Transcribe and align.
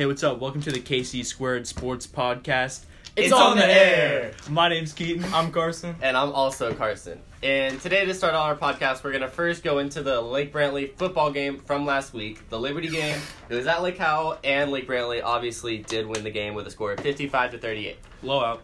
Hey, 0.00 0.06
what's 0.06 0.22
up? 0.22 0.38
Welcome 0.38 0.62
to 0.62 0.72
the 0.72 0.80
KC 0.80 1.26
Squared 1.26 1.66
Sports 1.66 2.06
Podcast. 2.06 2.84
It's 3.16 3.34
on 3.34 3.58
the 3.58 3.66
air. 3.66 4.32
My 4.48 4.66
name's 4.66 4.94
Keaton. 4.94 5.22
I'm 5.34 5.52
Carson. 5.52 5.94
And 6.00 6.16
I'm 6.16 6.32
also 6.32 6.72
Carson. 6.72 7.20
And 7.42 7.78
today, 7.82 8.06
to 8.06 8.14
start 8.14 8.32
our 8.32 8.56
podcast, 8.56 9.04
we're 9.04 9.10
going 9.10 9.20
to 9.20 9.28
first 9.28 9.62
go 9.62 9.78
into 9.78 10.02
the 10.02 10.18
Lake 10.18 10.54
Brantley 10.54 10.96
football 10.96 11.30
game 11.30 11.58
from 11.58 11.84
last 11.84 12.14
week, 12.14 12.48
the 12.48 12.58
Liberty 12.58 12.88
game. 12.88 13.20
It 13.50 13.54
was 13.54 13.66
at 13.66 13.82
Lake 13.82 13.98
Howell, 13.98 14.38
and 14.42 14.70
Lake 14.70 14.88
Brantley 14.88 15.22
obviously 15.22 15.76
did 15.76 16.06
win 16.06 16.24
the 16.24 16.30
game 16.30 16.54
with 16.54 16.66
a 16.66 16.70
score 16.70 16.92
of 16.92 17.00
55 17.00 17.50
to 17.50 17.58
38. 17.58 17.98
Blowout. 18.22 18.62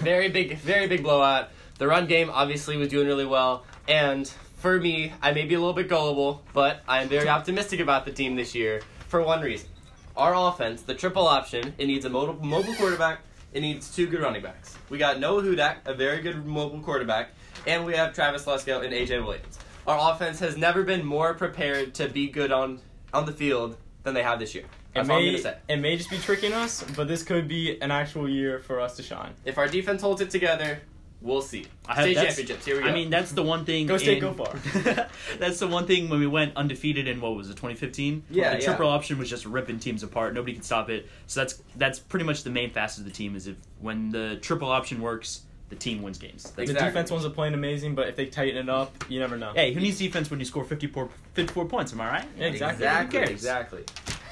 Very 0.00 0.28
big, 0.28 0.58
very 0.58 0.86
big 0.86 1.02
blowout. 1.02 1.48
The 1.78 1.88
run 1.88 2.06
game 2.06 2.28
obviously 2.30 2.76
was 2.76 2.88
doing 2.88 3.06
really 3.06 3.24
well, 3.24 3.64
and 3.88 4.30
for 4.58 4.78
me, 4.78 5.14
I 5.22 5.32
may 5.32 5.46
be 5.46 5.54
a 5.54 5.58
little 5.58 5.72
bit 5.72 5.88
gullible, 5.88 6.42
but 6.52 6.82
I 6.86 7.00
am 7.00 7.08
very 7.08 7.30
optimistic 7.30 7.80
about 7.80 8.04
the 8.04 8.12
team 8.12 8.36
this 8.36 8.54
year 8.54 8.82
for 9.08 9.22
one 9.22 9.40
reason. 9.40 9.70
Our 10.18 10.34
offense, 10.34 10.82
the 10.82 10.96
triple 10.96 11.28
option, 11.28 11.74
it 11.78 11.86
needs 11.86 12.04
a 12.04 12.10
mobile, 12.10 12.44
mobile 12.44 12.74
quarterback, 12.74 13.20
it 13.52 13.60
needs 13.60 13.94
two 13.94 14.08
good 14.08 14.20
running 14.20 14.42
backs. 14.42 14.76
We 14.90 14.98
got 14.98 15.20
Noah 15.20 15.44
Hudak, 15.44 15.76
a 15.86 15.94
very 15.94 16.20
good 16.22 16.44
mobile 16.44 16.80
quarterback, 16.80 17.30
and 17.68 17.86
we 17.86 17.94
have 17.94 18.14
Travis 18.14 18.44
Lesko 18.44 18.84
and 18.84 18.92
AJ 18.92 19.24
Williams. 19.24 19.60
Our 19.86 20.12
offense 20.12 20.40
has 20.40 20.56
never 20.56 20.82
been 20.82 21.06
more 21.06 21.34
prepared 21.34 21.94
to 21.94 22.08
be 22.08 22.28
good 22.28 22.50
on 22.50 22.80
on 23.14 23.26
the 23.26 23.32
field 23.32 23.76
than 24.02 24.12
they 24.12 24.24
have 24.24 24.40
this 24.40 24.56
year. 24.56 24.64
It 24.64 24.68
That's 24.94 25.08
all 25.08 25.18
I'm 25.18 25.22
may, 25.24 25.30
gonna 25.30 25.42
say. 25.42 25.56
it 25.68 25.76
may 25.76 25.96
just 25.96 26.10
be 26.10 26.18
tricking 26.18 26.52
us, 26.52 26.84
but 26.96 27.06
this 27.06 27.22
could 27.22 27.46
be 27.46 27.80
an 27.80 27.92
actual 27.92 28.28
year 28.28 28.58
for 28.58 28.80
us 28.80 28.96
to 28.96 29.04
shine. 29.04 29.34
If 29.44 29.56
our 29.56 29.68
defense 29.68 30.02
holds 30.02 30.20
it 30.20 30.30
together, 30.30 30.80
we'll 31.20 31.42
see. 31.42 31.66
I 31.86 31.94
have- 31.94 32.04
State 32.04 32.14
championships. 32.16 32.64
Here 32.64 32.76
we 32.76 32.82
go. 32.82 32.88
I 32.88 32.92
mean, 32.92 33.10
that's 33.10 33.32
the 33.32 33.42
one 33.42 33.64
thing. 33.64 33.86
Go 33.86 33.96
state, 33.98 34.22
in- 34.22 34.34
go 34.34 34.44
far. 34.44 35.08
that's 35.38 35.58
the 35.58 35.66
one 35.68 35.86
thing 35.86 36.08
when 36.08 36.20
we 36.20 36.26
went 36.26 36.56
undefeated 36.56 37.06
in 37.08 37.20
what 37.20 37.34
was 37.36 37.48
it, 37.48 37.52
2015? 37.54 38.24
Yeah, 38.30 38.50
The 38.54 38.58
yeah. 38.60 38.64
triple 38.64 38.88
option 38.88 39.18
was 39.18 39.28
just 39.28 39.44
ripping 39.46 39.78
teams 39.78 40.02
apart. 40.02 40.34
Nobody 40.34 40.54
could 40.54 40.64
stop 40.64 40.90
it. 40.90 41.08
So 41.26 41.40
that's 41.40 41.62
that's 41.76 41.98
pretty 41.98 42.24
much 42.24 42.42
the 42.44 42.50
main 42.50 42.70
facet 42.70 43.00
of 43.00 43.04
the 43.06 43.12
team. 43.12 43.36
Is 43.36 43.46
if 43.46 43.56
when 43.80 44.10
the 44.10 44.36
triple 44.40 44.68
option 44.70 45.00
works, 45.00 45.42
the 45.68 45.76
team 45.76 46.00
wins 46.02 46.16
games. 46.18 46.44
That's 46.56 46.72
The 46.72 46.78
defense 46.78 47.10
wasn't 47.10 47.34
playing 47.34 47.52
amazing, 47.54 47.94
but 47.94 48.08
if 48.08 48.16
they 48.16 48.24
tighten 48.26 48.56
it 48.56 48.68
up, 48.70 49.04
you 49.10 49.20
never 49.20 49.36
know. 49.36 49.52
Hey, 49.54 49.74
who 49.74 49.80
needs 49.80 49.98
defense 49.98 50.30
when 50.30 50.38
you 50.40 50.46
score 50.46 50.64
54, 50.64 51.10
54 51.34 51.64
points? 51.66 51.92
Am 51.92 52.00
I 52.00 52.06
right? 52.08 52.24
Yeah, 52.38 52.46
exactly. 52.46 52.86
exactly, 52.86 53.18
Who 53.20 53.26
cares? 53.26 53.30
exactly. 53.30 53.84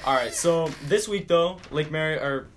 All 0.07 0.13
right, 0.13 0.33
so 0.33 0.69
this 0.85 1.05
week 1.05 1.27
though, 1.27 1.57
Lake 1.69 1.91
Mary 1.91 2.15
or 2.15 2.47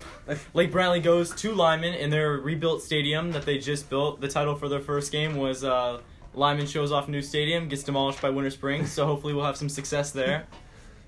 Lake 0.54 0.70
Brantley 0.70 1.02
goes 1.02 1.34
to 1.34 1.52
Lyman 1.52 1.94
in 1.94 2.08
their 2.08 2.34
rebuilt 2.34 2.80
stadium 2.80 3.32
that 3.32 3.42
they 3.42 3.58
just 3.58 3.90
built. 3.90 4.20
The 4.20 4.28
title 4.28 4.54
for 4.54 4.68
their 4.68 4.78
first 4.78 5.10
game 5.10 5.34
was 5.34 5.64
uh, 5.64 6.00
Lyman 6.32 6.68
shows 6.68 6.92
off 6.92 7.08
new 7.08 7.20
stadium, 7.20 7.68
gets 7.68 7.82
demolished 7.82 8.22
by 8.22 8.30
Winter 8.30 8.50
Springs. 8.50 8.92
So 8.92 9.04
hopefully 9.04 9.34
we'll 9.34 9.46
have 9.46 9.56
some 9.56 9.68
success 9.68 10.12
there. 10.12 10.46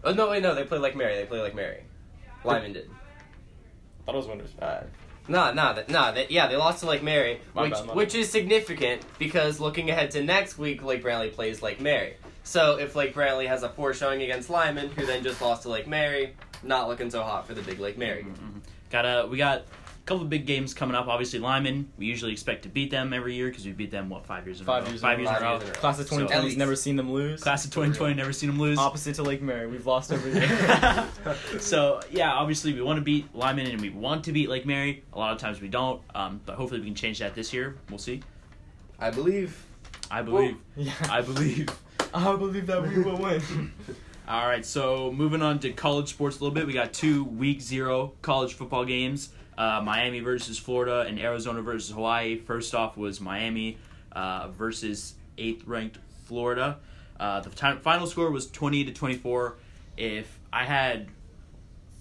Oh 0.02 0.12
no, 0.12 0.30
wait, 0.30 0.42
no, 0.42 0.52
they 0.56 0.64
play 0.64 0.78
like 0.78 0.96
Mary. 0.96 1.14
They 1.14 1.26
play 1.26 1.40
like 1.40 1.54
Mary. 1.54 1.84
Lyman 2.42 2.72
did. 2.72 2.90
thought 4.04 4.16
it 4.16 4.18
was 4.18 4.26
Winter. 4.26 4.46
Uh, 4.60 4.82
No, 5.28 5.52
no, 5.52 5.74
that- 5.74 5.90
no. 5.90 6.12
They, 6.12 6.26
yeah, 6.28 6.48
they 6.48 6.56
lost 6.56 6.80
to 6.80 6.86
Lake 6.86 7.04
Mary, 7.04 7.40
My 7.54 7.62
which 7.62 7.72
bad, 7.72 7.94
which 7.94 8.14
is 8.16 8.28
significant 8.28 9.02
because 9.16 9.60
looking 9.60 9.90
ahead 9.90 10.10
to 10.10 10.24
next 10.24 10.58
week, 10.58 10.82
Lake 10.82 11.04
Brantley 11.04 11.32
plays 11.32 11.62
Lake 11.62 11.80
Mary. 11.80 12.16
So 12.44 12.76
if 12.78 12.94
Lake 12.96 13.14
Brantley 13.14 13.46
has 13.46 13.62
a 13.62 13.68
poor 13.68 13.94
showing 13.94 14.22
against 14.22 14.50
Lyman, 14.50 14.90
who 14.90 15.06
then 15.06 15.22
just 15.22 15.40
lost 15.40 15.62
to 15.62 15.68
Lake 15.68 15.86
Mary, 15.86 16.34
not 16.62 16.88
looking 16.88 17.10
so 17.10 17.22
hot 17.22 17.46
for 17.46 17.54
the 17.54 17.62
big 17.62 17.78
Lake 17.78 17.96
Mary. 17.98 18.24
Mhm. 18.24 18.60
Got 18.90 19.04
a 19.04 19.26
we 19.28 19.38
got 19.38 19.58
a 19.60 20.04
couple 20.04 20.22
of 20.24 20.28
big 20.30 20.44
games 20.44 20.74
coming 20.74 20.96
up. 20.96 21.06
Obviously, 21.06 21.38
Lyman. 21.38 21.88
We 21.96 22.06
usually 22.06 22.32
expect 22.32 22.64
to 22.64 22.68
beat 22.68 22.90
them 22.90 23.12
every 23.12 23.34
year 23.34 23.48
because 23.48 23.64
we 23.64 23.70
beat 23.72 23.90
them 23.92 24.08
what 24.10 24.26
five 24.26 24.44
years 24.46 24.58
in 24.60 24.66
Five 24.66 24.82
a 24.82 24.86
row. 24.86 24.90
years 24.90 25.00
five 25.00 25.18
a 25.18 25.22
years 25.22 25.30
in 25.30 25.36
a 25.36 25.40
row. 25.40 25.50
Years 25.52 25.62
in 25.62 25.68
a 25.68 25.72
row. 25.72 25.78
class 25.80 25.98
of 26.00 26.08
So- 26.08 26.16
2020 26.16 26.38
At 26.46 26.48
has 26.50 26.56
never 26.58 26.76
seen 26.76 26.96
them 26.96 27.12
lose. 27.12 27.40
Class 27.40 27.64
of 27.64 27.70
2020, 27.70 28.14
never 28.14 28.32
seen 28.32 28.48
them 28.50 28.58
lose. 28.58 28.76
Opposite 28.78 29.14
to 29.14 29.22
Lake 29.22 29.40
Mary, 29.40 29.66
we've 29.68 29.86
lost 29.86 30.12
every 30.12 30.32
year. 30.34 31.08
so 31.60 32.00
yeah, 32.10 32.32
obviously 32.32 32.72
we 32.74 32.82
want 32.82 32.96
to 32.98 33.02
beat 33.02 33.32
Lyman 33.34 33.68
and 33.68 33.80
we 33.80 33.90
want 33.90 34.24
to 34.24 34.32
beat 34.32 34.48
Lake 34.50 34.66
Mary. 34.66 35.04
A 35.12 35.18
lot 35.18 35.32
of 35.32 35.38
times 35.38 35.60
we 35.60 35.68
don't, 35.68 36.02
um, 36.14 36.40
but 36.44 36.56
hopefully 36.56 36.80
we 36.80 36.86
can 36.86 36.96
change 36.96 37.20
that 37.20 37.34
this 37.34 37.52
year. 37.52 37.76
We'll 37.88 37.98
see. 37.98 38.20
I 38.98 39.10
believe. 39.10 39.64
I 40.10 40.20
believe. 40.22 40.56
yeah, 40.76 40.92
I 41.08 41.22
believe. 41.22 41.68
I 42.14 42.36
believe 42.36 42.66
that 42.66 42.82
we 42.82 43.02
will 43.02 43.16
win. 43.16 43.42
All 44.28 44.46
right, 44.46 44.64
so 44.64 45.10
moving 45.12 45.42
on 45.42 45.58
to 45.60 45.72
college 45.72 46.08
sports 46.08 46.38
a 46.38 46.44
little 46.44 46.54
bit. 46.54 46.66
We 46.66 46.72
got 46.72 46.92
two 46.92 47.24
week 47.24 47.60
zero 47.60 48.12
college 48.22 48.54
football 48.54 48.84
games: 48.84 49.30
uh, 49.58 49.80
Miami 49.82 50.20
versus 50.20 50.58
Florida 50.58 51.04
and 51.08 51.18
Arizona 51.18 51.62
versus 51.62 51.94
Hawaii. 51.94 52.38
First 52.38 52.74
off 52.74 52.96
was 52.96 53.20
Miami 53.20 53.78
uh, 54.12 54.48
versus 54.48 55.14
eighth 55.38 55.66
ranked 55.66 55.98
Florida. 56.26 56.78
Uh, 57.18 57.40
the 57.40 57.50
time, 57.50 57.80
final 57.80 58.06
score 58.06 58.30
was 58.30 58.48
twenty 58.50 58.84
to 58.84 58.92
twenty 58.92 59.16
four. 59.16 59.56
If 59.96 60.38
I 60.52 60.64
had 60.64 61.08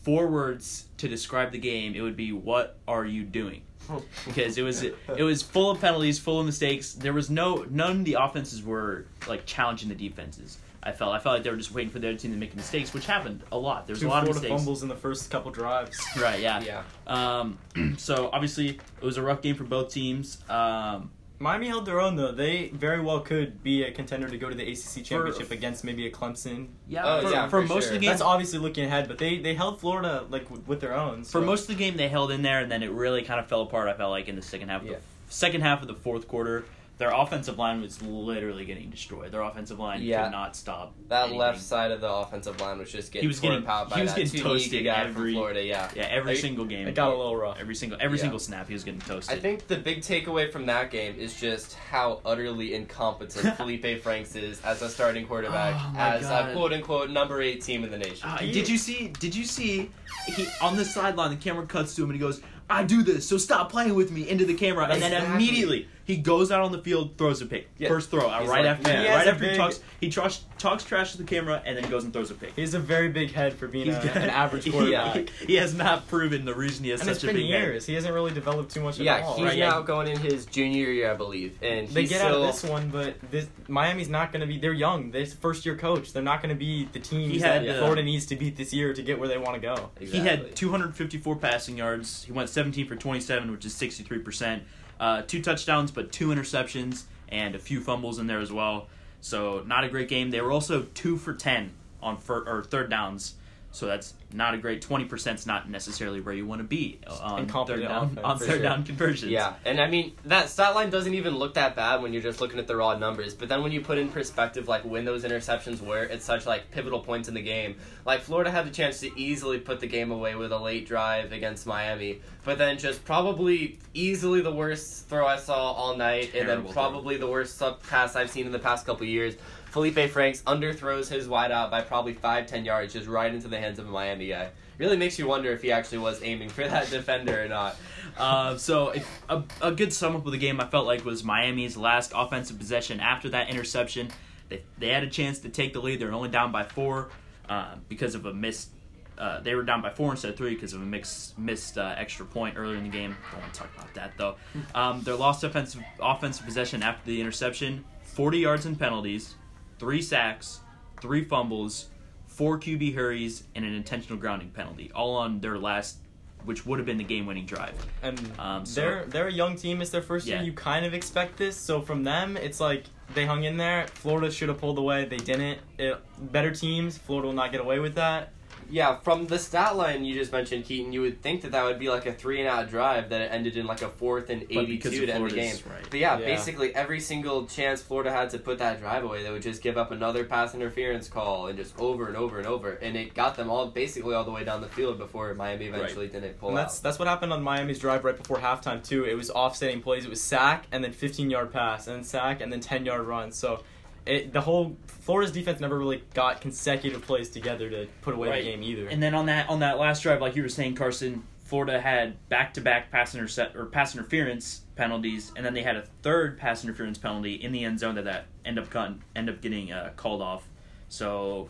four 0.03 0.27
words 0.27 0.85
to 0.97 1.07
describe 1.07 1.51
the 1.51 1.57
game, 1.57 1.95
it 1.95 2.01
would 2.01 2.15
be 2.15 2.31
"What 2.31 2.77
are 2.87 3.05
you 3.05 3.23
doing?" 3.23 3.63
because 4.25 4.57
it 4.57 4.61
was 4.61 4.83
it 4.83 4.95
was 5.23 5.41
full 5.41 5.71
of 5.71 5.81
penalties, 5.81 6.19
full 6.19 6.39
of 6.39 6.45
mistakes. 6.45 6.93
There 6.93 7.13
was 7.13 7.29
no 7.29 7.65
none 7.69 7.99
of 7.99 8.05
the 8.05 8.13
offenses 8.13 8.63
were 8.63 9.05
like 9.27 9.45
challenging 9.45 9.89
the 9.89 9.95
defenses. 9.95 10.57
I 10.83 10.91
felt 10.91 11.13
I 11.13 11.19
felt 11.19 11.35
like 11.35 11.43
they 11.43 11.49
were 11.51 11.57
just 11.57 11.71
waiting 11.73 11.91
for 11.91 11.99
their 11.99 12.15
team 12.15 12.31
to 12.31 12.37
make 12.37 12.55
mistakes, 12.55 12.93
which 12.93 13.05
happened 13.05 13.43
a 13.51 13.57
lot. 13.57 13.85
There 13.85 13.93
was 13.93 14.01
Two 14.01 14.07
a 14.07 14.09
lot 14.09 14.23
of 14.23 14.29
mistakes. 14.29 14.49
fumbles 14.49 14.81
in 14.81 14.89
the 14.89 14.95
first 14.95 15.29
couple 15.29 15.51
drives. 15.51 15.99
Right, 16.19 16.39
yeah. 16.39 16.61
Yeah. 16.61 16.83
Um, 17.05 17.57
so 17.97 18.29
obviously 18.33 18.69
it 18.69 19.05
was 19.05 19.17
a 19.17 19.21
rough 19.21 19.41
game 19.41 19.55
for 19.55 19.63
both 19.63 19.91
teams. 19.93 20.37
Um, 20.49 21.11
Miami 21.41 21.67
held 21.67 21.85
their 21.85 21.99
own 21.99 22.15
though. 22.15 22.31
They 22.31 22.67
very 22.69 23.01
well 23.01 23.19
could 23.19 23.63
be 23.63 23.83
a 23.83 23.91
contender 23.91 24.29
to 24.29 24.37
go 24.37 24.47
to 24.49 24.55
the 24.55 24.63
ACC 24.71 25.03
championship 25.03 25.47
For- 25.47 25.53
against 25.53 25.83
maybe 25.83 26.05
a 26.05 26.11
Clemson. 26.11 26.67
yeah, 26.87 27.01
Oh, 27.03 27.21
for, 27.23 27.29
yeah, 27.31 27.45
for 27.47 27.61
for 27.61 27.67
most 27.73 27.85
sure. 27.85 27.93
of 27.93 27.99
the 27.99 28.05
game, 28.05 28.09
That's 28.11 28.21
obviously 28.21 28.59
looking 28.59 28.85
ahead, 28.85 29.07
but 29.07 29.17
they 29.17 29.39
they 29.39 29.55
held 29.55 29.79
Florida 29.79 30.25
like 30.29 30.43
w- 30.45 30.63
with 30.67 30.79
their 30.81 30.93
own. 30.95 31.23
for 31.23 31.41
most 31.41 31.61
of 31.63 31.67
the 31.69 31.75
game 31.83 31.97
they 31.97 32.07
held 32.09 32.31
in 32.31 32.41
there, 32.43 32.59
and 32.59 32.71
then 32.71 32.83
it 32.83 32.91
really 32.91 33.23
kind 33.23 33.39
of 33.39 33.47
fell 33.47 33.61
apart. 33.63 33.89
I 33.89 33.93
felt 33.93 34.11
like 34.11 34.27
in 34.27 34.35
the 34.35 34.41
second 34.41 34.69
half, 34.69 34.81
of 34.81 34.87
Yeah. 34.87 34.93
the 35.27 35.33
second 35.33 35.61
half 35.61 35.81
of 35.81 35.87
the 35.87 35.95
fourth 35.95 36.27
quarter, 36.27 36.63
their 37.01 37.11
offensive 37.11 37.57
line 37.57 37.81
was 37.81 38.01
literally 38.01 38.63
getting 38.63 38.89
destroyed. 38.89 39.31
Their 39.31 39.41
offensive 39.41 39.79
line 39.79 40.01
Yeah. 40.03 40.23
could 40.23 40.31
not 40.31 40.55
stop 40.55 40.93
That 41.09 41.23
anything. 41.23 41.39
left 41.39 41.59
side 41.59 41.91
of 41.91 41.99
the 41.99 42.09
offensive 42.09 42.61
line 42.61 42.77
was 42.77 42.91
just 42.91 43.11
getting 43.11 43.23
He 43.23 43.27
was 43.27 43.39
torn 43.39 43.53
getting- 43.53 43.65
apart 43.65 43.89
by 43.89 43.95
he 43.97 44.01
was 44.03 44.13
that 44.13 44.23
getting 44.25 44.41
toasted 44.41 44.83
guy 44.85 45.03
every- 45.05 45.33
from 45.33 45.39
Florida. 45.39 45.63
Yeah. 45.65 45.89
Yeah, 45.95 46.03
every 46.11 46.33
I- 46.33 46.35
single 46.35 46.65
game. 46.65 46.87
it 46.87 46.93
got 46.95 47.09
a 47.11 47.15
little 47.17 47.35
rough. 47.35 47.57
Every 47.59 47.73
single 47.75 47.97
every 47.99 48.17
Yeah. 48.17 48.21
single 48.21 48.39
snap, 48.39 48.67
he 48.67 48.73
was 48.73 48.83
getting 48.83 49.01
toasted. 49.01 49.35
I 49.37 49.41
think 49.41 49.67
the 49.67 49.77
big 49.77 50.01
takeaway 50.01 50.51
from 50.51 50.67
that 50.67 50.91
game 50.91 51.15
is 51.17 51.33
just 51.39 51.73
how 51.73 52.21
utterly 52.23 52.73
incompetent 52.75 53.55
Feleipe 53.57 53.99
Franks 54.01 54.35
is 54.35 54.61
as 54.63 54.81
a 54.81 54.89
starting 54.89 55.25
quarterback, 55.25 55.73
Oh, 55.75 55.97
as 55.99 56.21
God. 56.21 56.49
a 56.49 56.53
quote 56.53 56.71
unquote 56.73 57.09
number 57.09 57.41
eight 57.41 57.61
team 57.63 57.83
in 57.83 57.89
the 57.91 57.97
nation. 57.97 58.29
Uh, 58.29 58.37
did 58.37 58.69
you 58.69 58.77
see? 58.77 59.07
Did 59.19 59.35
you 59.35 59.43
see? 59.43 59.89
He 60.35 60.45
on 60.61 60.75
the 60.75 60.85
sideline. 60.85 61.31
The 61.31 61.35
camera 61.37 61.65
cuts 61.65 61.95
to 61.95 62.03
him 62.03 62.11
and 62.11 62.15
he 62.15 62.19
goes, 62.19 62.41
"I 62.69 62.83
do 62.83 63.01
this, 63.01 63.27
so 63.27 63.37
stop 63.37 63.71
playing 63.71 63.95
with 63.95 64.11
me." 64.11 64.29
Into 64.29 64.45
the 64.45 64.53
camera, 64.53 64.85
and 64.87 65.01
then 65.01 65.31
immediately 65.33 65.87
he 66.11 66.17
goes 66.17 66.51
out 66.51 66.61
on 66.61 66.73
the 66.73 66.81
field, 66.81 67.17
throws 67.17 67.41
a 67.41 67.45
pick. 67.45 67.69
Yeah. 67.77 67.87
First 67.87 68.11
throw, 68.11 68.27
uh, 68.27 68.41
He's 68.41 68.49
right 68.49 68.65
like, 68.65 68.77
after 68.77 68.89
man. 68.89 69.01
He 69.01 69.07
has 69.07 69.15
right 69.15 69.27
a 69.27 69.31
after 69.31 69.43
he 69.45 69.49
big- 69.51 69.57
talks. 69.57 69.79
He 70.01 70.09
talks 70.09 70.45
talks 70.57 70.83
trash 70.83 71.13
to 71.13 71.17
the 71.17 71.23
camera, 71.23 71.61
and 71.65 71.77
then 71.77 71.85
he 71.85 71.89
goes 71.89 72.03
and 72.03 72.11
throws 72.11 72.31
a 72.31 72.33
pick. 72.33 72.53
He 72.53 72.61
has 72.61 72.73
a 72.73 72.79
very 72.79 73.07
big 73.09 73.31
head 73.31 73.53
for 73.53 73.67
being 73.67 73.87
a, 73.89 73.93
got- 73.93 74.17
an 74.17 74.29
average 74.29 74.63
he- 74.65 74.71
quarterback. 74.71 75.29
He, 75.29 75.55
has 75.55 75.73
not 75.73 76.07
proven 76.09 76.43
the 76.43 76.53
reason 76.53 76.83
he 76.83 76.89
has 76.89 76.99
and 77.01 77.09
it's 77.09 77.19
such 77.21 77.29
a 77.29 77.33
been 77.33 77.37
big 77.43 77.49
years. 77.49 77.85
He 77.85 77.93
hasn't 77.93 78.13
really 78.13 78.33
developed 78.33 78.71
too 78.71 78.81
much 78.81 78.99
at 78.99 79.05
yeah, 79.05 79.21
all. 79.21 79.37
he's 79.37 79.45
right, 79.45 79.59
now 79.59 79.79
yeah. 79.79 79.85
going 79.85 80.07
in 80.09 80.17
his 80.17 80.45
junior 80.45 80.91
year, 80.91 81.11
I 81.11 81.15
believe, 81.15 81.57
and 81.63 81.87
They 81.87 82.01
he's 82.01 82.09
get 82.09 82.17
still, 82.19 82.27
out 82.29 82.41
of 82.41 82.47
this 82.47 82.63
one, 82.69 82.89
but 82.89 83.15
this 83.31 83.47
Miami's 83.69 84.09
not 84.09 84.33
going 84.33 84.41
to 84.41 84.47
be. 84.47 84.59
They're 84.59 84.73
young. 84.73 85.11
They're 85.11 85.25
first 85.25 85.65
year 85.65 85.77
coach. 85.77 86.11
They're 86.11 86.21
not 86.21 86.41
going 86.41 86.53
to 86.53 86.59
be 86.59 86.89
the 86.91 86.99
team 86.99 87.39
that 87.39 87.65
uh, 87.67 87.79
Florida 87.79 88.03
needs 88.03 88.25
to 88.27 88.35
beat 88.35 88.57
this 88.57 88.73
year 88.73 88.93
to 88.93 89.01
get 89.01 89.17
where 89.17 89.29
they 89.29 89.37
want 89.37 89.55
to 89.55 89.61
go. 89.61 89.89
Exactly. 89.99 90.07
He 90.07 90.19
had 90.19 90.55
254 90.55 91.35
passing 91.37 91.77
yards. 91.77 92.23
He 92.25 92.31
went 92.33 92.49
17 92.49 92.87
for 92.87 92.95
27, 92.95 93.51
which 93.51 93.65
is 93.65 93.73
63%. 93.73 94.61
Uh, 95.01 95.23
two 95.23 95.41
touchdowns, 95.41 95.89
but 95.89 96.11
two 96.11 96.27
interceptions 96.27 97.05
and 97.27 97.55
a 97.55 97.59
few 97.59 97.81
fumbles 97.81 98.19
in 98.19 98.27
there 98.27 98.39
as 98.39 98.51
well. 98.51 98.87
So 99.19 99.63
not 99.65 99.83
a 99.83 99.89
great 99.89 100.07
game. 100.07 100.29
They 100.29 100.41
were 100.41 100.51
also 100.51 100.83
two 100.93 101.17
for 101.17 101.33
10 101.33 101.71
on 102.03 102.17
fir- 102.17 102.43
or 102.47 102.63
third 102.63 102.91
downs. 102.91 103.33
So 103.73 103.85
that's 103.85 104.13
not 104.33 104.53
a 104.53 104.57
great 104.57 104.85
20% 104.85 105.35
is 105.35 105.47
not 105.47 105.69
necessarily 105.69 106.19
where 106.19 106.33
you 106.33 106.45
want 106.45 106.59
to 106.59 106.67
be 106.67 106.99
on 107.07 107.47
third 107.47 107.81
down 107.81 108.05
offense, 108.05 108.19
on 108.23 108.39
third 108.39 108.47
sure. 108.47 108.59
down 108.59 108.83
conversions. 108.83 109.31
Yeah, 109.31 109.53
and 109.65 109.79
I 109.79 109.87
mean 109.87 110.13
that 110.25 110.49
stat 110.49 110.75
line 110.75 110.89
doesn't 110.89 111.13
even 111.13 111.35
look 111.35 111.53
that 111.53 111.75
bad 111.75 112.01
when 112.01 112.11
you're 112.11 112.21
just 112.21 112.41
looking 112.41 112.59
at 112.59 112.67
the 112.67 112.75
raw 112.75 112.97
numbers. 112.97 113.33
But 113.33 113.47
then 113.47 113.63
when 113.63 113.71
you 113.71 113.81
put 113.81 113.97
in 113.97 114.09
perspective, 114.09 114.67
like 114.67 114.83
when 114.83 115.05
those 115.05 115.23
interceptions 115.23 115.81
were 115.81 116.03
at 116.03 116.21
such 116.21 116.45
like 116.45 116.69
pivotal 116.71 116.99
points 116.99 117.29
in 117.29 117.33
the 117.33 117.41
game, 117.41 117.77
like 118.05 118.21
Florida 118.21 118.51
had 118.51 118.67
the 118.67 118.71
chance 118.71 118.99
to 119.01 119.19
easily 119.19 119.59
put 119.59 119.79
the 119.79 119.87
game 119.87 120.11
away 120.11 120.35
with 120.35 120.51
a 120.51 120.59
late 120.59 120.85
drive 120.85 121.31
against 121.31 121.65
Miami, 121.65 122.21
but 122.43 122.57
then 122.57 122.77
just 122.77 123.05
probably 123.05 123.79
easily 123.93 124.41
the 124.41 124.51
worst 124.51 125.07
throw 125.07 125.25
I 125.25 125.37
saw 125.37 125.71
all 125.71 125.95
night, 125.95 126.33
and 126.35 126.45
Terrible 126.45 126.55
then 126.55 126.63
throw. 126.63 126.73
probably 126.73 127.17
the 127.17 127.27
worst 127.27 127.57
sub 127.57 127.81
pass 127.83 128.15
I've 128.17 128.29
seen 128.29 128.45
in 128.45 128.51
the 128.51 128.59
past 128.59 128.85
couple 128.85 129.05
years. 129.05 129.35
Feleipe 129.71 130.09
Franks 130.09 130.41
underthrows 130.43 131.07
his 131.07 131.27
wideout 131.27 131.71
by 131.71 131.81
probably 131.81 132.13
five 132.13 132.45
ten 132.45 132.65
yards, 132.65 132.93
just 132.93 133.07
right 133.07 133.33
into 133.33 133.47
the 133.47 133.57
hands 133.57 133.79
of 133.79 133.87
a 133.87 133.91
Miami 133.91 134.27
guy. 134.27 134.49
Really 134.77 134.97
makes 134.97 135.17
you 135.19 135.27
wonder 135.27 135.51
if 135.51 135.61
he 135.61 135.71
actually 135.71 135.99
was 135.99 136.21
aiming 136.23 136.49
for 136.49 136.67
that 136.67 136.89
defender 136.89 137.43
or 137.43 137.47
not. 137.47 137.75
Uh, 138.17 138.57
so 138.57 138.89
if, 138.89 139.23
a, 139.29 139.43
a 139.61 139.71
good 139.71 139.93
sum 139.93 140.15
up 140.15 140.25
of 140.25 140.31
the 140.31 140.37
game 140.37 140.59
I 140.59 140.65
felt 140.65 140.85
like 140.87 141.05
was 141.05 141.23
Miami's 141.23 141.77
last 141.77 142.11
offensive 142.15 142.57
possession 142.57 142.99
after 142.99 143.29
that 143.29 143.49
interception. 143.49 144.09
They, 144.49 144.63
they 144.77 144.89
had 144.89 145.03
a 145.03 145.09
chance 145.09 145.39
to 145.39 145.49
take 145.49 145.73
the 145.73 145.79
lead. 145.81 145.99
They 145.99 146.05
were 146.05 146.11
only 146.11 146.29
down 146.29 146.51
by 146.51 146.63
four 146.63 147.09
uh, 147.47 147.75
because 147.87 148.15
of 148.15 148.25
a 148.25 148.33
missed 148.33 148.69
Uh, 149.17 149.39
they 149.39 149.53
were 149.55 149.63
down 149.63 149.81
by 149.81 149.91
four 149.91 150.11
instead 150.11 150.31
of 150.31 150.37
three 150.37 150.55
because 150.55 150.73
of 150.73 150.81
a 150.81 150.85
mix, 150.85 151.33
missed 151.37 151.77
uh, 151.77 151.93
extra 151.97 152.25
point 152.25 152.55
earlier 152.57 152.75
in 152.75 152.83
the 152.83 152.89
game. 152.89 153.15
Don't 153.31 153.41
want 153.41 153.53
to 153.53 153.59
talk 153.59 153.69
about 153.77 153.93
that 153.93 154.11
though. 154.17 154.35
Um, 154.73 155.01
their 155.03 155.15
lost 155.15 155.43
offensive 155.43 155.83
offensive 156.01 156.45
possession 156.45 156.81
after 156.83 157.05
the 157.05 157.21
interception, 157.21 157.85
40 158.03 158.39
yards 158.39 158.65
in 158.65 158.75
penalties, 158.75 159.35
three 159.81 159.99
sacks, 160.03 160.59
three 161.01 161.23
fumbles, 161.23 161.87
four 162.27 162.59
QB 162.59 162.93
hurries, 162.93 163.45
and 163.55 163.65
an 163.65 163.73
intentional 163.73 164.15
grounding 164.19 164.51
penalty, 164.51 164.91
all 164.93 165.15
on 165.15 165.39
their 165.39 165.57
last, 165.57 165.97
which 166.45 166.67
would 166.67 166.77
have 166.77 166.85
been 166.85 166.99
the 166.99 167.03
game-winning 167.03 167.47
drive. 167.47 167.73
And 168.03 168.19
Um, 168.37 168.63
so- 168.63 168.79
they're 168.79 169.05
they're 169.05 169.27
a 169.27 169.31
young 169.33 169.55
team. 169.55 169.81
It's 169.81 169.89
their 169.89 170.03
first 170.03 170.27
Yeah. 170.27 170.35
year. 170.35 170.43
You 170.45 170.53
kind 170.53 170.85
of 170.85 170.93
expect 170.93 171.37
this. 171.37 171.57
So 171.57 171.81
from 171.81 172.03
them, 172.03 172.37
it's 172.37 172.59
like 172.59 172.83
they 173.15 173.25
hung 173.25 173.43
in 173.43 173.57
there. 173.57 173.87
Florida 173.95 174.29
should 174.31 174.49
have 174.49 174.59
pulled 174.59 174.77
away. 174.77 175.05
They 175.05 175.17
didn't. 175.17 175.57
It, 175.79 175.97
better 176.31 176.51
teams. 176.51 176.99
Florida 176.99 177.27
will 177.29 177.35
not 177.35 177.51
get 177.51 177.59
away 177.61 177.79
with 177.79 177.95
that. 177.95 178.31
Yeah, 178.71 178.95
from 178.99 179.27
the 179.27 179.37
stat 179.37 179.75
line 179.75 180.05
you 180.05 180.13
just 180.15 180.31
mentioned, 180.31 180.63
Keaton, 180.65 180.93
you 180.93 181.01
would 181.01 181.21
think 181.21 181.41
that 181.41 181.51
that 181.51 181.63
would 181.65 181.77
be 181.77 181.89
like 181.89 182.05
a 182.05 182.13
three 182.13 182.39
and 182.39 182.47
out 182.47 182.69
drive 182.69 183.09
that 183.09 183.19
it 183.21 183.31
ended 183.31 183.57
in 183.57 183.65
like 183.67 183.81
a 183.81 183.89
fourth 183.89 184.29
and 184.29 184.41
But 184.41 184.65
because 184.65 184.93
eighty-two 184.93 185.03
of 185.03 185.09
to 185.09 185.15
end 185.15 185.25
the 185.29 185.35
game. 185.35 185.55
Right. 185.69 185.85
But 185.89 185.99
yeah, 185.99 186.17
Yeah. 186.17 186.25
basically 186.25 186.73
every 186.73 187.01
single 187.01 187.45
chance 187.47 187.81
Florida 187.81 188.11
had 188.11 188.29
to 188.31 188.39
put 188.39 188.59
that 188.59 188.79
drive 188.79 189.03
away, 189.03 189.23
they 189.23 189.31
would 189.31 189.41
just 189.41 189.61
give 189.61 189.77
up 189.77 189.91
another 189.91 190.23
pass 190.23 190.55
interference 190.55 191.09
call 191.09 191.47
and 191.47 191.57
just 191.57 191.77
over 191.79 192.07
and 192.07 192.15
over 192.15 192.37
and 192.37 192.47
over, 192.47 192.71
and 192.71 192.95
it 192.95 193.13
got 193.13 193.35
them 193.35 193.49
all 193.49 193.67
basically 193.67 194.15
all 194.15 194.23
the 194.23 194.31
way 194.31 194.43
down 194.45 194.61
the 194.61 194.69
field 194.69 194.97
before 194.97 195.33
Miami 195.33 195.65
eventually 195.65 196.07
didn't 196.07 196.39
pull 196.39 196.49
And 196.49 196.57
that's 196.57 196.79
out. 196.79 196.83
that's 196.83 196.97
what 196.99 197.07
happened 197.09 197.33
on 197.33 197.43
Miami's 197.43 197.79
drive 197.79 198.05
right 198.05 198.17
before 198.17 198.37
halftime 198.37 198.81
too. 198.87 199.03
It 199.03 199.15
was 199.15 199.29
offsetting 199.29 199.81
plays. 199.81 200.05
It 200.05 200.09
was 200.09 200.21
sack 200.21 200.65
and 200.71 200.81
then 200.83 200.93
15 200.93 201.29
yard 201.29 201.51
pass 201.51 201.87
and 201.87 201.97
then 201.97 202.03
sack 202.05 202.39
and 202.41 202.51
then 202.53 202.61
10 202.61 202.85
yard 202.85 203.05
run. 203.05 203.31
So 203.33 203.63
it 204.05 204.33
the 204.33 204.41
whole 204.41 204.75
Florida's 204.87 205.31
defense 205.31 205.59
never 205.59 205.77
really 205.77 206.03
got 206.13 206.41
consecutive 206.41 207.01
plays 207.01 207.29
together 207.29 207.69
to 207.69 207.87
put 208.01 208.13
away 208.15 208.29
Right. 208.29 208.43
the 208.43 208.51
game 208.51 208.63
either. 208.63 208.87
And 208.87 209.01
then 209.01 209.13
on 209.13 209.25
that 209.27 209.49
on 209.49 209.59
that 209.59 209.77
last 209.79 210.03
drive, 210.03 210.21
like 210.21 210.35
you 210.35 210.43
were 210.43 210.49
saying, 210.49 210.75
Carson, 210.75 211.23
Florida 211.43 211.79
had 211.81 212.17
back 212.29 212.53
to 212.55 212.61
back 212.61 212.91
pass 212.91 213.13
intercept 213.13 213.55
or 213.55 213.65
pass 213.65 213.93
interference 213.93 214.61
penalties, 214.75 215.31
and 215.35 215.45
then 215.45 215.53
they 215.53 215.63
had 215.63 215.75
a 215.75 215.83
third 216.01 216.37
pass 216.37 216.63
interference 216.63 216.97
penalty 216.97 217.33
in 217.35 217.51
the 217.51 217.63
end 217.65 217.79
zone 217.79 217.95
that 217.95 218.05
that 218.05 218.25
end 218.45 218.57
up 218.57 218.69
got, 218.69 218.93
end 219.15 219.29
up 219.29 219.41
getting 219.41 219.71
uh, 219.71 219.91
called 219.95 220.21
off. 220.21 220.47
So 220.89 221.49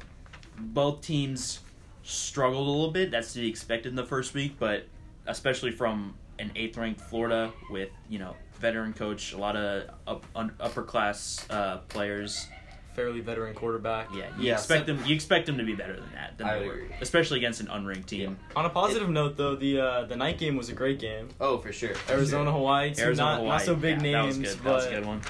both 0.57 1.01
teams 1.01 1.59
struggled 2.03 2.67
a 2.67 2.71
little 2.71 2.91
bit. 2.91 3.11
That's 3.11 3.33
to 3.33 3.39
be 3.39 3.49
expected 3.49 3.89
in 3.89 3.95
the 3.95 4.05
first 4.05 4.33
week, 4.33 4.55
but 4.59 4.87
especially 5.27 5.71
from 5.71 6.15
an 6.41 6.51
eighth 6.55 6.77
ranked 6.77 6.99
Florida 7.01 7.51
with 7.69 7.89
you 8.09 8.19
know 8.19 8.35
veteran 8.59 8.93
coach, 8.93 9.33
a 9.33 9.37
lot 9.37 9.55
of 9.55 9.89
up, 10.07 10.25
un, 10.35 10.51
upper 10.59 10.83
class 10.83 11.45
uh, 11.49 11.77
players. 11.89 12.47
Fairly 12.93 13.21
veteran 13.21 13.53
quarterback. 13.55 14.09
Yeah, 14.13 14.27
you 14.37 14.47
Yeah, 14.47 14.53
expect 14.55 14.85
so- 14.85 14.93
them. 14.93 15.05
You 15.05 15.15
expect 15.15 15.45
them 15.45 15.57
to 15.57 15.63
be 15.63 15.73
better 15.73 15.93
than 15.95 16.11
that. 16.13 16.37
Than 16.37 16.47
I 16.47 16.55
they 16.55 16.59
would 16.59 16.67
were, 16.67 16.73
agree. 16.73 16.95
especially 16.99 17.37
against 17.37 17.61
an 17.61 17.67
unranked 17.67 18.05
team. 18.07 18.37
On 18.53 18.65
a 18.65 18.69
positive 18.69 19.07
note 19.09 19.37
though, 19.37 19.55
the 19.55 19.79
uh, 19.79 20.03
the 20.05 20.17
night 20.17 20.37
game 20.37 20.57
was 20.57 20.67
a 20.67 20.73
great 20.73 20.99
game. 20.99 21.29
oh, 21.39 21.57
for 21.57 21.71
sure. 21.71 21.95
for 21.95 22.11
Arizona, 22.11 22.49
sure. 22.49 22.53
Hawaii, 22.59 22.93
two 22.93 23.03
Arizona, 23.03 23.29
not, 23.29 23.37
Hawaii. 23.39 23.49
not 23.57 23.61
so 23.61 23.75
big 23.75 23.95
yeah, 24.03 24.11
names, 24.23 24.35
That 24.37 24.41
was 24.41 24.55
good. 24.55 24.63
but 24.65 24.69
That 24.71 24.75
was 24.75 24.85
a 24.87 24.89
good 24.89 25.05
one. 25.05 25.21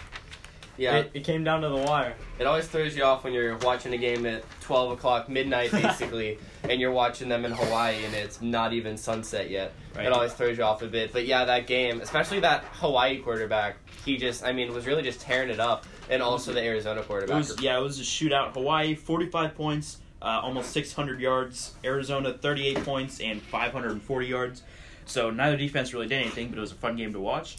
Yeah, 0.82 0.98
it, 0.98 1.12
it 1.14 1.24
came 1.24 1.44
down 1.44 1.62
to 1.62 1.70
the 1.70 1.76
wire. 1.78 2.16
It 2.40 2.48
always 2.48 2.68
throws 2.68 2.96
you 2.96 3.04
off 3.04 3.24
when 3.24 3.34
you're 3.34 3.56
watching 3.58 3.94
a 3.94 3.98
game 3.98 4.26
at 4.26 4.44
12 4.62 4.94
o'clock 4.94 5.30
midnight, 5.30 5.72
basically, 5.72 6.40
and 6.68 6.82
you're 6.82 6.92
watching 6.92 7.30
them 7.30 7.46
in 7.46 7.52
Hawaii 7.52 8.04
and 8.04 8.16
it's 8.16 8.42
not 8.42 8.74
even 8.74 8.98
sunset 8.98 9.50
yet. 9.52 9.74
Right. 9.96 10.08
It 10.08 10.12
always 10.12 10.34
throws 10.34 10.58
you 10.58 10.64
off 10.64 10.82
a 10.82 10.88
bit. 10.88 11.14
But 11.14 11.26
yeah, 11.28 11.46
that 11.46 11.68
game, 11.68 12.02
especially 12.02 12.40
that 12.40 12.64
Hawaii 12.74 13.20
quarterback, 13.20 13.78
he 14.06 14.18
just, 14.18 14.44
I 14.44 14.54
mean, 14.54 14.74
was 14.74 14.88
really 14.88 15.04
just 15.04 15.22
tearing 15.22 15.50
it 15.52 15.60
up. 15.60 15.86
And 16.10 16.22
also 16.22 16.52
the 16.52 16.62
Arizona 16.62 17.02
It 17.02 17.08
quarterback. 17.08 17.38
was 17.38 17.62
yeah, 17.62 17.78
it 17.78 17.82
was 17.82 18.00
a 18.00 18.04
shootout. 18.04 18.54
Hawaii 18.54 18.96
forty 18.96 19.28
five 19.28 19.56
points, 19.56 20.00
uh, 20.22 20.42
almost 20.44 20.72
six 20.72 20.92
hundred 20.92 21.22
yards. 21.22 21.76
Arizona 21.86 22.34
thirty 22.34 22.68
eight 22.68 22.84
points 22.84 23.22
and 23.22 23.42
five 23.42 23.72
hundred 23.72 23.92
and 23.92 24.02
forty 24.02 24.28
yards. 24.28 24.64
So 25.06 25.30
neither 25.30 25.56
defense 25.56 25.94
really 25.94 26.08
did 26.08 26.22
anything, 26.22 26.50
but 26.50 26.58
it 26.58 26.62
was 26.62 26.72
a 26.74 26.76
fun 26.76 26.98
game 26.98 27.14
to 27.14 27.20
watch. 27.20 27.58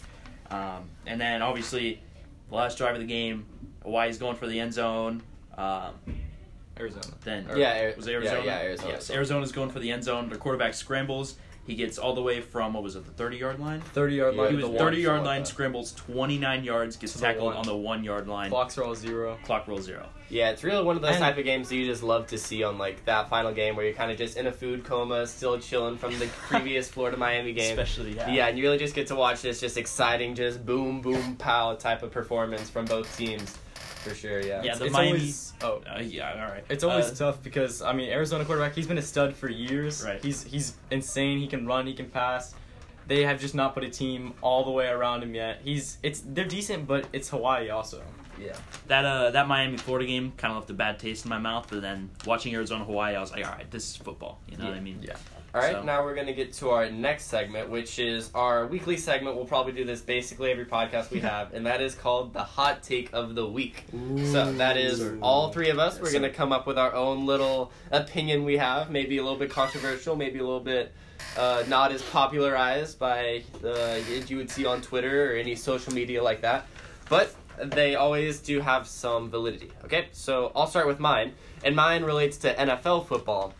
Um, 0.50 0.90
and 1.06 1.18
then 1.18 1.40
obviously, 1.40 2.02
last 2.52 2.78
drive 2.78 2.94
of 2.94 3.00
the 3.00 3.06
game, 3.06 3.46
why 3.82 4.06
he's 4.06 4.18
going 4.18 4.36
for 4.36 4.46
the 4.46 4.60
end 4.60 4.72
zone. 4.72 5.22
Um, 5.56 5.92
Arizona. 6.78 7.04
then 7.24 7.46
Yeah, 7.54 7.78
Ari- 7.82 7.94
was 7.96 8.06
it 8.06 8.12
Arizona? 8.12 8.38
yeah, 8.40 8.44
yeah, 8.44 8.58
Arizona. 8.66 8.92
Yes, 8.92 9.10
Arizona's 9.10 9.52
going 9.52 9.70
for 9.70 9.78
the 9.78 9.90
end 9.90 10.04
zone. 10.04 10.28
Their 10.28 10.38
quarterback 10.38 10.74
scrambles. 10.74 11.36
He 11.64 11.76
gets 11.76 11.96
all 11.96 12.12
the 12.14 12.22
way 12.22 12.40
from 12.40 12.72
what 12.74 12.82
was 12.82 12.96
it, 12.96 13.04
the 13.04 13.12
thirty 13.12 13.36
yard 13.36 13.60
line? 13.60 13.80
30 13.80 14.16
yard 14.16 14.34
Yeah, 14.34 14.40
line. 14.42 14.50
he 14.50 14.56
was 14.56 14.66
the 14.72 14.78
thirty 14.78 14.96
one, 14.96 15.02
yard 15.02 15.22
line, 15.24 15.40
like 15.42 15.46
scrambles 15.46 15.92
twenty 15.92 16.36
nine 16.36 16.64
yards, 16.64 16.96
gets 16.96 17.12
To 17.12 17.18
the 17.20 17.26
tackled 17.26 17.54
on 17.54 17.64
the 17.64 17.76
one 17.76 18.02
yard 18.02 18.26
line. 18.26 18.50
Clocks 18.50 18.76
are 18.78 18.84
all 18.84 18.94
zero. 18.96 19.38
Clock 19.44 19.68
roll 19.68 19.78
zero. 19.80 20.08
Yeah, 20.28 20.50
it's 20.50 20.64
really 20.64 20.82
one 20.82 20.96
of 20.96 21.02
those 21.02 21.12
And- 21.12 21.20
type 21.20 21.38
of 21.38 21.44
games 21.44 21.68
that 21.68 21.76
you 21.76 21.86
just 21.86 22.02
love 22.02 22.26
to 22.28 22.38
see 22.38 22.64
on 22.64 22.78
like 22.78 23.04
that 23.04 23.28
final 23.30 23.52
game 23.52 23.76
where 23.76 23.84
you're 23.84 23.94
kind 23.94 24.10
of 24.10 24.18
just 24.18 24.36
in 24.36 24.46
a 24.48 24.52
food 24.52 24.82
coma, 24.84 25.24
still 25.26 25.58
chilling 25.60 25.96
from 25.98 26.18
the 26.18 26.26
previous 26.48 26.88
Florida 26.88 27.16
Miami 27.16 27.52
game. 27.52 27.70
Especially 27.78 28.16
yeah. 28.16 28.28
Yeah, 28.30 28.46
and 28.48 28.58
you 28.58 28.64
really 28.64 28.78
just 28.78 28.94
get 28.94 29.06
to 29.08 29.14
watch 29.14 29.42
this 29.42 29.60
just 29.60 29.76
exciting, 29.76 30.34
just 30.34 30.66
boom, 30.66 31.00
boom, 31.00 31.36
pow 31.36 31.74
type 31.74 32.02
of 32.02 32.10
performance 32.10 32.70
from 32.70 32.86
both 32.86 33.14
teams, 33.16 33.56
for 34.02 34.14
sure. 34.14 34.40
Yeah. 34.40 34.62
Yeah, 34.62 34.74
the 34.76 34.84
it's 34.86 34.92
Miami. 34.92 35.08
always 35.10 35.52
oh. 35.62 35.82
Uh, 35.86 36.00
yeah, 36.00 36.32
all 36.44 36.50
right. 36.52 36.64
It's 36.68 36.84
always 36.84 37.10
Uh, 37.10 37.14
tough 37.26 37.42
because 37.42 37.82
I 37.82 37.92
mean 37.92 38.10
Arizona 38.10 38.44
quarterback. 38.44 38.74
He's 38.74 38.86
been 38.86 38.98
a 38.98 39.02
stud 39.02 39.34
for 39.34 39.48
years. 39.48 40.04
Right. 40.04 40.22
He's 40.22 40.42
he's 40.44 40.74
insane. 40.90 41.38
He 41.38 41.46
can 41.46 41.66
run. 41.66 41.86
He 41.86 41.94
can 41.94 42.10
pass. 42.10 42.54
They 43.08 43.24
have 43.24 43.40
just 43.40 43.54
not 43.54 43.74
put 43.74 43.82
a 43.84 43.90
team 43.90 44.34
all 44.42 44.64
the 44.64 44.70
way 44.70 44.86
around 44.88 45.22
him 45.22 45.34
yet. 45.34 45.60
He's 45.64 45.98
it's 46.02 46.22
they're 46.24 46.44
decent, 46.44 46.86
but 46.86 47.06
it's 47.12 47.28
Hawaii 47.30 47.68
also. 47.70 48.02
Yeah. 48.44 48.56
that 48.88 49.04
uh 49.04 49.30
that 49.30 49.48
Miami 49.48 49.76
Florida 49.76 50.06
game 50.06 50.32
kind 50.36 50.52
of 50.52 50.58
left 50.58 50.70
a 50.70 50.74
bad 50.74 50.98
taste 50.98 51.24
in 51.24 51.28
my 51.28 51.38
mouth. 51.38 51.66
But 51.70 51.82
then 51.82 52.10
watching 52.26 52.54
Arizona 52.54 52.84
Hawaii, 52.84 53.14
I 53.14 53.20
was 53.20 53.32
like, 53.32 53.44
all 53.46 53.52
right, 53.52 53.70
this 53.70 53.90
is 53.90 53.96
football. 53.96 54.40
You 54.48 54.56
know 54.58 54.64
what 54.66 54.74
I 54.74 54.80
mean? 54.80 54.98
Yeah. 55.02 55.16
All 55.54 55.60
right, 55.60 55.72
So- 55.72 55.82
now 55.82 56.02
we're 56.02 56.14
going 56.14 56.28
to 56.28 56.32
get 56.32 56.54
to 56.54 56.70
our 56.70 56.90
next 56.90 57.24
segment, 57.26 57.68
which 57.68 57.98
is 57.98 58.30
our 58.34 58.66
weekly 58.66 58.96
segment. 58.96 59.36
We'll 59.36 59.44
probably 59.44 59.74
do 59.74 59.84
this 59.84 60.00
basically 60.00 60.50
every 60.50 60.64
podcast 60.64 61.10
we 61.10 61.20
have, 61.32 61.52
and 61.52 61.66
that 61.66 61.82
is 61.82 61.94
called 61.94 62.32
the 62.32 62.42
hot 62.42 62.82
take 62.82 63.10
of 63.12 63.34
the 63.34 63.46
week. 63.46 63.84
So 64.32 64.50
that 64.54 64.78
is 64.78 65.02
all 65.20 65.52
three 65.52 65.68
of 65.68 65.78
us. 65.78 65.96
Yes, 65.96 66.02
we're 66.02 66.10
going 66.12 66.22
to 66.22 66.30
sir. 66.30 66.34
come 66.34 66.52
up 66.52 66.66
with 66.66 66.78
our 66.78 66.94
own 66.94 67.26
little 67.26 67.70
opinion 67.90 68.44
we 68.44 68.56
have, 68.56 68.90
maybe 68.90 69.18
a 69.18 69.22
little 69.22 69.38
bit 69.38 69.50
controversial, 69.50 70.16
maybe 70.16 70.38
a 70.38 70.42
little 70.42 70.58
bit 70.58 70.94
uh, 71.36 71.64
not 71.68 71.92
as 71.92 72.00
popularized 72.00 72.98
by 72.98 73.42
uh, 73.62 73.98
you 74.26 74.38
would 74.38 74.50
see 74.50 74.64
on 74.64 74.80
Twitter 74.80 75.32
or 75.32 75.36
any 75.36 75.54
social 75.54 75.92
media 75.92 76.22
like 76.22 76.40
that. 76.40 76.66
But 77.12 77.34
they 77.58 77.94
always 77.94 78.38
do 78.38 78.62
have 78.62 78.88
some 78.88 79.28
validity. 79.28 79.70
Okay, 79.84 80.06
so 80.12 80.50
I'll 80.56 80.66
start 80.66 80.86
with 80.86 80.98
mine, 80.98 81.34
and 81.62 81.76
mine 81.76 82.04
relates 82.04 82.38
to 82.38 82.54
NFL 82.54 83.06
football, 83.06 83.52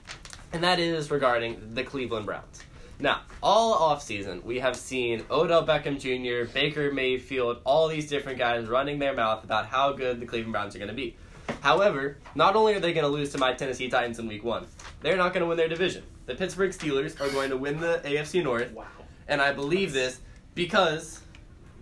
and 0.54 0.64
that 0.64 0.78
is 0.78 1.10
regarding 1.10 1.74
the 1.74 1.84
Cleveland 1.84 2.24
Browns. 2.24 2.62
Now, 2.98 3.20
all 3.42 3.94
offseason, 3.94 4.42
we 4.42 4.60
have 4.60 4.74
seen 4.74 5.26
Odell 5.30 5.66
Beckham 5.66 6.00
Jr., 6.00 6.50
Baker 6.50 6.90
Mayfield, 6.92 7.58
all 7.64 7.88
these 7.88 8.08
different 8.08 8.38
guys 8.38 8.68
running 8.68 8.98
their 8.98 9.12
mouth 9.12 9.44
about 9.44 9.66
how 9.66 9.92
good 9.92 10.18
the 10.18 10.24
Cleveland 10.24 10.54
Browns 10.54 10.74
are 10.74 10.78
going 10.78 10.88
to 10.88 10.94
be. 10.94 11.14
However, 11.60 12.16
not 12.34 12.56
only 12.56 12.72
are 12.72 12.80
they 12.80 12.94
going 12.94 13.04
to 13.04 13.12
lose 13.12 13.32
to 13.32 13.38
my 13.38 13.52
Tennessee 13.52 13.90
Titans 13.90 14.18
in 14.18 14.26
week 14.26 14.44
one, 14.44 14.66
they're 15.02 15.18
not 15.18 15.34
going 15.34 15.42
to 15.42 15.46
win 15.46 15.58
their 15.58 15.68
division. 15.68 16.04
The 16.24 16.36
Pittsburgh 16.36 16.70
Steelers 16.70 17.20
are 17.20 17.30
going 17.30 17.50
to 17.50 17.58
win 17.58 17.78
the 17.80 18.00
AFC 18.02 18.42
North, 18.42 18.72
Wow. 18.72 18.86
and 19.28 19.42
I 19.42 19.52
believe 19.52 19.92
this 19.92 20.20
because 20.54 21.20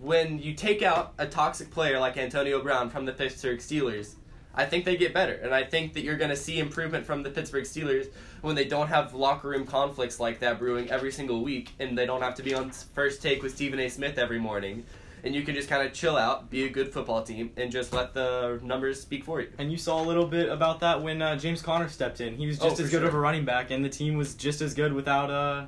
when 0.01 0.39
you 0.39 0.53
take 0.53 0.81
out 0.81 1.13
a 1.19 1.27
toxic 1.27 1.69
player 1.69 1.99
like 1.99 2.17
Antonio 2.17 2.61
Brown 2.61 2.89
from 2.89 3.05
the 3.05 3.13
Pittsburgh 3.13 3.59
Steelers, 3.59 4.15
I 4.53 4.65
think 4.65 4.83
they 4.83 4.97
get 4.97 5.13
better. 5.13 5.33
And 5.33 5.53
I 5.53 5.63
think 5.63 5.93
that 5.93 6.01
you're 6.01 6.17
going 6.17 6.31
to 6.31 6.35
see 6.35 6.59
improvement 6.59 7.05
from 7.05 7.23
the 7.23 7.29
Pittsburgh 7.29 7.63
Steelers 7.63 8.09
when 8.41 8.55
they 8.55 8.65
don't 8.65 8.87
have 8.87 9.13
locker 9.13 9.49
room 9.49 9.65
conflicts 9.65 10.19
like 10.19 10.39
that 10.39 10.59
brewing 10.59 10.89
every 10.89 11.11
single 11.11 11.43
week 11.43 11.71
and 11.79 11.97
they 11.97 12.05
don't 12.05 12.21
have 12.21 12.35
to 12.35 12.43
be 12.43 12.53
on 12.53 12.71
first 12.71 13.21
take 13.21 13.43
with 13.43 13.55
Stephen 13.55 13.79
A. 13.79 13.89
Smith 13.89 14.17
every 14.17 14.39
morning. 14.39 14.83
And 15.23 15.35
you 15.35 15.43
can 15.43 15.53
just 15.53 15.69
kind 15.69 15.85
of 15.87 15.93
chill 15.93 16.17
out, 16.17 16.49
be 16.49 16.63
a 16.63 16.69
good 16.69 16.91
football 16.91 17.21
team, 17.21 17.51
and 17.55 17.71
just 17.71 17.93
let 17.93 18.15
the 18.15 18.59
numbers 18.63 18.99
speak 18.99 19.23
for 19.23 19.39
you. 19.39 19.49
And 19.59 19.71
you 19.71 19.77
saw 19.77 20.01
a 20.01 20.05
little 20.05 20.25
bit 20.25 20.49
about 20.49 20.79
that 20.79 21.03
when 21.03 21.21
uh, 21.21 21.35
James 21.35 21.61
Conner 21.61 21.87
stepped 21.89 22.21
in. 22.21 22.35
He 22.37 22.47
was 22.47 22.59
Oh, 22.59 22.63
just 22.63 22.77
for 22.77 22.83
as 22.85 22.89
good 22.89 23.01
sure. 23.01 23.07
of 23.07 23.13
a 23.13 23.19
running 23.19 23.45
back, 23.45 23.69
and 23.69 23.85
the 23.85 23.89
team 23.89 24.17
was 24.17 24.33
just 24.33 24.61
as 24.61 24.73
good 24.73 24.93
without. 24.93 25.29
Uh... 25.29 25.67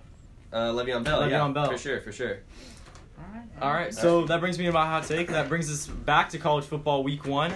Uh, 0.51 0.71
Le'Veon 0.71 1.03
Bell, 1.03 1.21
Le'Veon 1.21 1.29
yeah, 1.29 1.47
Bell. 1.49 1.69
for 1.69 1.77
sure, 1.77 2.01
for 2.01 2.11
sure. 2.11 2.39
All 3.61 3.71
right, 3.73 3.93
so 3.93 4.25
that 4.25 4.39
brings 4.39 4.57
me 4.57 4.65
to 4.65 4.71
my 4.71 4.85
hot 4.85 5.05
take. 5.05 5.27
That 5.29 5.47
brings 5.47 5.71
us 5.71 5.87
back 5.87 6.29
to 6.29 6.37
college 6.37 6.65
football 6.65 7.03
week 7.03 7.25
one. 7.25 7.53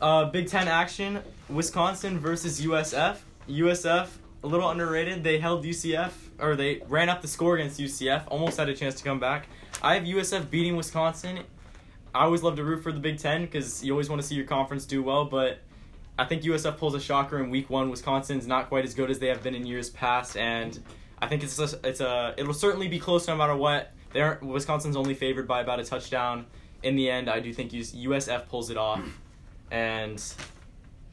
Uh, 0.00 0.24
Big 0.26 0.48
Ten 0.48 0.66
action: 0.66 1.20
Wisconsin 1.48 2.18
versus 2.18 2.60
USF. 2.60 3.18
USF 3.48 4.08
a 4.42 4.46
little 4.46 4.68
underrated. 4.68 5.22
They 5.22 5.38
held 5.38 5.64
UCF, 5.64 6.12
or 6.38 6.56
they 6.56 6.82
ran 6.88 7.08
up 7.08 7.22
the 7.22 7.28
score 7.28 7.56
against 7.56 7.80
UCF. 7.80 8.24
Almost 8.28 8.56
had 8.56 8.68
a 8.68 8.74
chance 8.74 8.94
to 8.96 9.04
come 9.04 9.20
back. 9.20 9.48
I 9.82 9.94
have 9.94 10.04
USF 10.04 10.50
beating 10.50 10.76
Wisconsin. 10.76 11.40
I 12.14 12.24
always 12.24 12.42
love 12.42 12.56
to 12.56 12.64
root 12.64 12.82
for 12.82 12.92
the 12.92 13.00
Big 13.00 13.18
Ten 13.18 13.42
because 13.42 13.84
you 13.84 13.92
always 13.92 14.08
want 14.08 14.22
to 14.22 14.26
see 14.26 14.34
your 14.34 14.46
conference 14.46 14.86
do 14.86 15.02
well, 15.02 15.26
but 15.26 15.58
I 16.18 16.24
think 16.24 16.42
USF 16.42 16.78
pulls 16.78 16.94
a 16.94 17.00
shocker 17.00 17.38
in 17.42 17.50
Week 17.50 17.68
One. 17.68 17.90
Wisconsin's 17.90 18.46
not 18.46 18.68
quite 18.68 18.84
as 18.84 18.94
good 18.94 19.10
as 19.10 19.18
they 19.18 19.26
have 19.28 19.42
been 19.42 19.54
in 19.54 19.66
years 19.66 19.90
past, 19.90 20.36
and 20.36 20.78
I 21.18 21.26
think 21.26 21.42
it's 21.42 21.58
a, 21.58 21.78
it's 21.84 22.00
a 22.00 22.34
it 22.36 22.46
will 22.46 22.54
certainly 22.54 22.88
be 22.88 22.98
close 22.98 23.28
no 23.28 23.36
matter 23.36 23.56
what. 23.56 23.92
Wisconsin's 24.42 24.96
only 24.96 25.14
favored 25.14 25.46
by 25.46 25.60
about 25.60 25.80
a 25.80 25.84
touchdown. 25.84 26.46
In 26.82 26.96
the 26.96 27.10
end, 27.10 27.28
I 27.28 27.40
do 27.40 27.52
think 27.52 27.72
USF 27.72 28.48
pulls 28.48 28.70
it 28.70 28.76
off, 28.76 29.02
and 29.70 30.22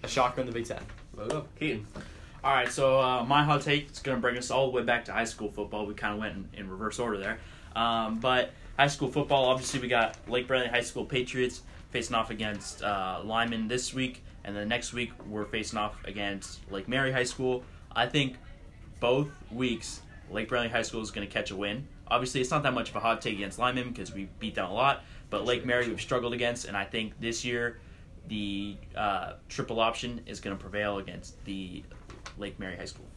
a 0.03 0.07
shocker 0.07 0.41
in 0.41 0.47
the 0.47 0.53
Big 0.53 0.65
Ten. 0.65 0.81
Keaton. 1.57 1.87
All 2.43 2.53
right, 2.53 2.69
so 2.69 2.99
uh, 2.99 3.23
my 3.23 3.43
hot 3.43 3.61
take 3.61 3.89
is 3.89 3.99
going 3.99 4.17
to 4.17 4.21
bring 4.21 4.37
us 4.37 4.51
all 4.51 4.69
the 4.69 4.75
way 4.75 4.83
back 4.83 5.05
to 5.05 5.13
high 5.13 5.23
school 5.23 5.49
football. 5.49 5.85
We 5.85 5.93
kind 5.93 6.13
of 6.13 6.19
went 6.19 6.35
in, 6.35 6.59
in 6.59 6.69
reverse 6.69 6.99
order 6.99 7.17
there. 7.17 7.39
Um, 7.75 8.19
but 8.19 8.51
high 8.77 8.87
school 8.87 9.09
football, 9.09 9.45
obviously, 9.45 9.79
we 9.79 9.87
got 9.87 10.17
Lake 10.27 10.47
Brantley 10.47 10.69
High 10.69 10.81
School 10.81 11.05
Patriots 11.05 11.61
facing 11.91 12.15
off 12.15 12.31
against 12.31 12.83
uh, 12.83 13.21
Lyman 13.23 13.67
this 13.69 13.93
week, 13.93 14.23
and 14.43 14.55
then 14.55 14.67
next 14.67 14.93
week 14.93 15.11
we're 15.29 15.45
facing 15.45 15.79
off 15.79 15.95
against 16.05 16.59
Lake 16.69 16.87
Mary 16.89 17.11
High 17.11 17.23
School. 17.23 17.63
I 17.95 18.07
think 18.07 18.35
both 18.99 19.29
weeks 19.51 20.01
Lake 20.29 20.49
Brantley 20.49 20.71
High 20.71 20.81
School 20.81 21.01
is 21.01 21.11
going 21.11 21.25
to 21.25 21.33
catch 21.33 21.51
a 21.51 21.55
win. 21.55 21.87
Obviously, 22.13 22.41
it's 22.41 22.51
not 22.51 22.61
that 22.61 22.75
much 22.75 22.91
of 22.91 22.95
a 22.95 22.99
hot 22.99 23.23
take 23.23 23.33
against 23.33 23.57
Lyman 23.57 23.89
because 23.89 24.13
we 24.13 24.29
beat 24.39 24.53
them 24.53 24.69
a 24.69 24.73
lot, 24.73 25.03
but 25.31 25.45
Lake 25.45 25.65
Mary 25.65 25.87
we've 25.87 25.99
struggled 25.99 26.31
against, 26.31 26.65
and 26.65 26.77
I 26.77 26.85
think 26.85 27.19
this 27.19 27.43
year 27.43 27.79
the 28.27 28.77
uh, 28.95 29.33
triple 29.49 29.79
option 29.79 30.21
is 30.27 30.39
going 30.39 30.55
to 30.55 30.61
prevail 30.61 30.99
against 30.99 31.43
the 31.45 31.81
Lake 32.37 32.59
Mary 32.59 32.77
High 32.77 32.85
School. 32.85 33.07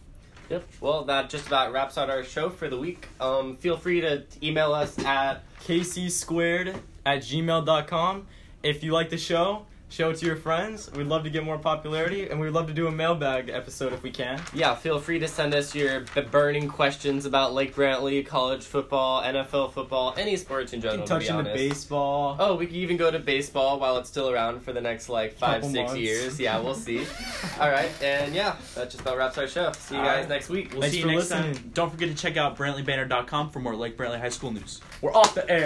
Yep. 0.48 0.64
Well, 0.80 1.04
that 1.04 1.28
just 1.28 1.46
about 1.46 1.72
wraps 1.72 1.98
out 1.98 2.08
our 2.08 2.24
show 2.24 2.48
for 2.48 2.68
the 2.70 2.78
week. 2.78 3.08
Um, 3.20 3.58
feel 3.58 3.76
free 3.76 4.00
to 4.00 4.24
email 4.42 4.72
us 4.72 4.98
at 5.00 5.42
KC 5.60 6.10
squared 6.10 6.74
at 7.04 7.18
gmail.com. 7.18 8.26
If 8.62 8.82
you 8.82 8.92
like 8.92 9.10
the 9.10 9.18
show, 9.18 9.66
show 9.88 10.10
it 10.10 10.16
to 10.18 10.26
your 10.26 10.36
friends. 10.36 10.90
We'd 10.92 11.06
love 11.06 11.22
to 11.24 11.30
get 11.30 11.44
more 11.44 11.58
popularity, 11.58 12.28
and 12.28 12.40
we'd 12.40 12.50
love 12.50 12.66
to 12.66 12.72
do 12.74 12.86
a 12.88 12.90
mailbag 12.90 13.48
episode 13.48 13.92
if 13.92 14.02
we 14.02 14.10
can. 14.10 14.40
yeah. 14.52 14.74
Feel 14.74 14.98
free 14.98 15.18
to 15.20 15.28
send 15.28 15.54
us 15.54 15.74
your 15.74 16.00
b- 16.14 16.22
burning 16.30 16.68
questions 16.68 17.24
about 17.24 17.54
Lake 17.54 17.74
Brantley, 17.74 18.24
college 18.26 18.64
football, 18.64 19.22
NFL 19.22 19.72
football, 19.72 20.14
any 20.18 20.36
sports 20.36 20.72
in 20.72 20.78
You 20.80 20.82
general. 20.90 21.06
can 21.06 21.18
touch 21.18 21.26
to 21.28 21.32
be 21.34 21.38
into 21.38 21.54
baseball. 21.54 22.36
Oh, 22.38 22.56
we 22.56 22.66
could 22.66 22.76
even 22.76 22.96
go 22.96 23.10
to 23.10 23.18
baseball 23.18 23.78
while 23.78 23.96
it's 23.98 24.08
still 24.08 24.28
around 24.30 24.60
for 24.62 24.72
the 24.72 24.80
next 24.80 25.08
like 25.08 25.34
five, 25.38 25.56
Couple 25.62 25.70
six 25.70 25.86
months. 25.90 26.00
years. 26.00 26.40
Yeah, 26.40 26.58
we'll 26.60 26.74
see. 26.86 27.06
All 27.60 27.70
right, 27.70 27.90
and 28.02 28.34
yeah, 28.34 28.56
that 28.74 28.90
just 28.90 29.00
about 29.02 29.16
wraps 29.16 29.38
our 29.38 29.46
show. 29.46 29.72
See 29.72 29.94
you 29.94 30.00
All 30.00 30.06
guys 30.06 30.20
right. 30.20 30.28
next 30.28 30.48
week. 30.48 30.72
We'll 30.72 30.80
Thanks 30.82 30.94
see 30.94 31.00
you 31.00 31.06
for 31.06 31.12
next 31.12 31.30
listening. 31.30 31.54
time. 31.54 31.70
Don't 31.74 31.90
forget 31.90 32.08
to 32.08 32.14
check 32.14 32.36
out 32.36 32.56
BrantleyBanner.com 32.58 33.50
for 33.50 33.60
more 33.60 33.76
Lake 33.76 33.96
Brantley 33.96 34.20
High 34.20 34.28
School 34.30 34.50
news. 34.52 34.80
We're 35.00 35.12
off 35.14 35.34
the 35.34 35.48
air. 35.50 35.64